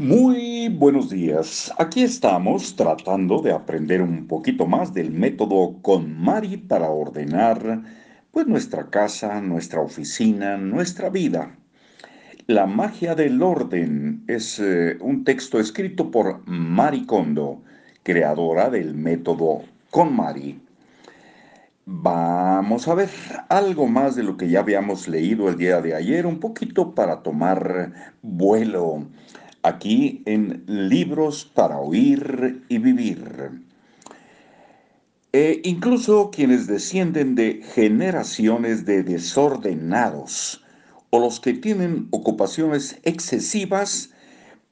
Muy 0.00 0.70
buenos 0.70 1.10
días. 1.10 1.70
Aquí 1.76 2.02
estamos 2.02 2.74
tratando 2.74 3.42
de 3.42 3.52
aprender 3.52 4.00
un 4.00 4.26
poquito 4.26 4.64
más 4.64 4.94
del 4.94 5.10
método 5.10 5.76
KonMari 5.82 6.56
para 6.56 6.88
ordenar 6.88 7.82
pues 8.30 8.46
nuestra 8.46 8.88
casa, 8.88 9.42
nuestra 9.42 9.82
oficina, 9.82 10.56
nuestra 10.56 11.10
vida. 11.10 11.54
La 12.46 12.64
magia 12.64 13.14
del 13.14 13.42
orden 13.42 14.24
es 14.26 14.58
eh, 14.58 14.96
un 15.02 15.22
texto 15.22 15.60
escrito 15.60 16.10
por 16.10 16.48
Mari 16.48 17.04
Kondo, 17.04 17.60
creadora 18.02 18.70
del 18.70 18.94
método 18.94 19.64
KonMari. 19.90 20.62
Vamos 21.84 22.88
a 22.88 22.94
ver 22.94 23.10
algo 23.50 23.86
más 23.86 24.16
de 24.16 24.22
lo 24.22 24.38
que 24.38 24.48
ya 24.48 24.60
habíamos 24.60 25.08
leído 25.08 25.50
el 25.50 25.58
día 25.58 25.82
de 25.82 25.94
ayer, 25.94 26.24
un 26.24 26.40
poquito 26.40 26.94
para 26.94 27.22
tomar 27.22 28.14
vuelo 28.22 29.04
aquí 29.62 30.22
en 30.26 30.64
Libros 30.66 31.44
para 31.44 31.78
Oír 31.78 32.64
y 32.68 32.78
Vivir. 32.78 33.62
E 35.32 35.60
incluso 35.64 36.30
quienes 36.30 36.66
descienden 36.66 37.34
de 37.34 37.62
generaciones 37.74 38.84
de 38.84 39.02
desordenados 39.02 40.64
o 41.10 41.20
los 41.20 41.38
que 41.38 41.54
tienen 41.54 42.08
ocupaciones 42.10 42.98
excesivas 43.04 44.10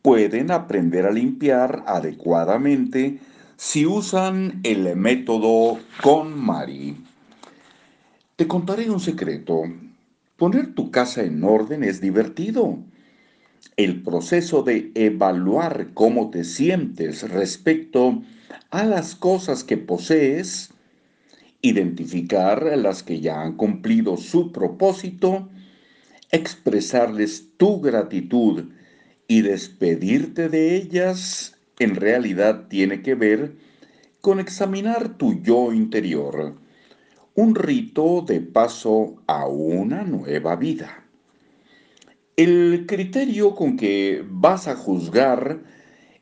pueden 0.02 0.50
aprender 0.50 1.06
a 1.06 1.12
limpiar 1.12 1.84
adecuadamente 1.86 3.20
si 3.56 3.86
usan 3.86 4.60
el 4.62 4.96
método 4.96 5.78
con 6.02 6.36
Mari. 6.36 6.96
Te 8.36 8.46
contaré 8.46 8.88
un 8.88 9.00
secreto. 9.00 9.62
Poner 10.36 10.74
tu 10.74 10.92
casa 10.92 11.22
en 11.22 11.42
orden 11.42 11.82
es 11.82 12.00
divertido 12.00 12.78
el 13.76 14.02
proceso 14.02 14.62
de 14.62 14.90
evaluar 14.94 15.90
cómo 15.94 16.30
te 16.30 16.44
sientes 16.44 17.28
respecto 17.28 18.22
a 18.70 18.84
las 18.84 19.14
cosas 19.14 19.64
que 19.64 19.76
posees, 19.76 20.70
identificar 21.62 22.76
las 22.76 23.02
que 23.02 23.20
ya 23.20 23.42
han 23.42 23.56
cumplido 23.56 24.16
su 24.16 24.52
propósito, 24.52 25.48
expresarles 26.30 27.56
tu 27.56 27.80
gratitud 27.80 28.64
y 29.26 29.42
despedirte 29.42 30.48
de 30.48 30.76
ellas, 30.76 31.56
en 31.78 31.94
realidad 31.94 32.66
tiene 32.68 33.02
que 33.02 33.14
ver 33.14 33.56
con 34.20 34.40
examinar 34.40 35.16
tu 35.16 35.42
yo 35.42 35.72
interior, 35.72 36.56
un 37.34 37.54
rito 37.54 38.24
de 38.26 38.40
paso 38.40 39.22
a 39.26 39.46
una 39.46 40.02
nueva 40.02 40.56
vida. 40.56 41.07
El 42.38 42.84
criterio 42.86 43.56
con 43.56 43.76
que 43.76 44.24
vas 44.30 44.68
a 44.68 44.76
juzgar 44.76 45.60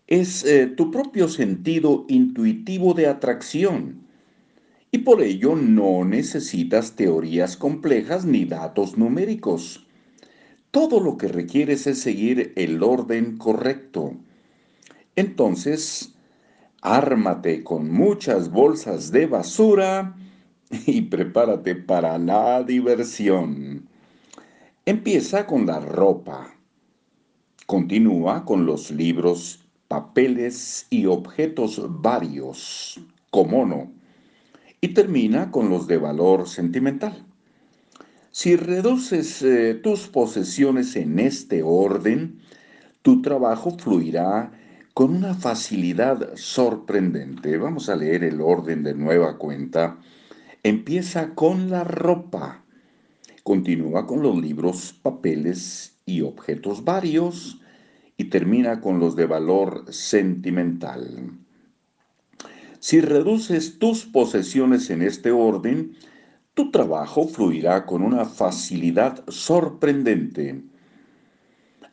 es 0.06 0.47
eh, 0.47 0.67
tu 0.67 0.91
propio 0.91 1.28
sentido 1.28 2.06
intuitivo 2.09 2.95
de 2.95 3.06
atracción 3.06 4.06
y 4.91 4.97
por 5.00 5.20
ello 5.20 5.55
no 5.56 6.06
necesitas 6.06 6.97
teorías 6.97 7.59
complejas 7.59 8.25
ni 8.25 8.47
datos 8.47 8.97
numéricos. 8.97 9.87
Todo 10.70 11.00
lo 11.00 11.19
que 11.19 11.28
requieres 11.28 11.87
es 11.87 12.00
seguir 12.00 12.55
el 12.56 12.83
orden 12.83 13.37
correcto. 13.37 14.17
Entonces, 15.17 16.14
ármate 16.81 17.62
con 17.62 17.92
muchas 17.92 18.50
bolsas 18.50 19.12
de 19.12 19.27
basura 19.27 20.17
y 20.87 21.03
prepárate 21.03 21.75
para 21.75 22.17
la 22.17 22.62
diversión. 22.62 23.75
Empieza 24.88 25.46
con 25.46 25.66
la 25.66 25.80
ropa, 25.80 26.54
continúa 27.66 28.44
con 28.44 28.66
los 28.66 28.92
libros, 28.92 29.66
papeles 29.88 30.86
y 30.90 31.06
objetos 31.06 31.82
varios, 32.00 33.00
como 33.32 33.66
no, 33.66 33.90
y 34.80 34.94
termina 34.94 35.50
con 35.50 35.70
los 35.70 35.88
de 35.88 35.96
valor 35.96 36.48
sentimental. 36.48 37.26
Si 38.30 38.54
reduces 38.54 39.42
eh, 39.42 39.75
tus 39.75 40.06
posesiones 40.06 40.94
en 40.94 41.19
este 41.19 41.64
orden, 41.64 42.38
tu 43.02 43.22
trabajo 43.22 43.76
fluirá 43.76 44.52
con 44.94 45.16
una 45.16 45.34
facilidad 45.34 46.30
sorprendente. 46.36 47.58
Vamos 47.58 47.88
a 47.88 47.96
leer 47.96 48.22
el 48.22 48.41
orden 48.41 48.84
de 48.84 48.94
nueva 48.94 49.36
cuenta. 49.36 49.98
Empieza 50.62 51.34
con 51.34 51.70
la 51.70 51.82
ropa 51.82 52.62
Continúa 53.46 54.08
con 54.08 54.22
los 54.22 54.36
libros, 54.36 54.92
papeles 54.92 56.00
y 56.04 56.22
objetos 56.22 56.82
varios 56.82 57.60
y 58.16 58.24
termina 58.24 58.80
con 58.80 58.98
los 58.98 59.14
de 59.14 59.26
valor 59.26 59.84
sentimental. 59.88 61.30
Si 62.80 63.00
reduces 63.00 63.78
tus 63.78 64.04
posesiones 64.04 64.90
en 64.90 65.00
este 65.00 65.30
orden, 65.30 65.92
tu 66.54 66.72
trabajo 66.72 67.28
fluirá 67.28 67.86
con 67.86 68.02
una 68.02 68.24
facilidad 68.24 69.22
sorprendente. 69.28 70.64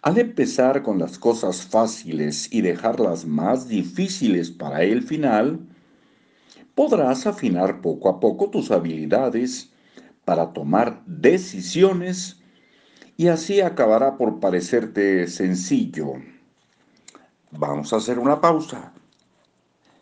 Al 0.01 0.17
empezar 0.17 0.81
con 0.81 0.97
las 0.97 1.19
cosas 1.19 1.61
fáciles 1.61 2.51
y 2.51 2.61
dejarlas 2.61 3.27
más 3.27 3.67
difíciles 3.67 4.49
para 4.49 4.81
el 4.81 5.03
final, 5.03 5.59
podrás 6.73 7.27
afinar 7.27 7.79
poco 7.81 8.09
a 8.09 8.19
poco 8.19 8.49
tus 8.49 8.71
habilidades 8.71 9.69
para 10.25 10.53
tomar 10.53 11.03
decisiones 11.05 12.41
y 13.17 13.27
así 13.27 13.61
acabará 13.61 14.17
por 14.17 14.39
parecerte 14.39 15.27
sencillo. 15.27 16.13
Vamos 17.51 17.93
a 17.93 17.97
hacer 17.97 18.17
una 18.19 18.41
pausa. 18.41 18.93